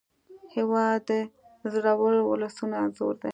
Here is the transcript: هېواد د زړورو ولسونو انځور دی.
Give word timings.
هېواد 0.55 0.99
د 1.09 1.11
زړورو 1.73 2.19
ولسونو 2.29 2.75
انځور 2.83 3.13
دی. 3.21 3.29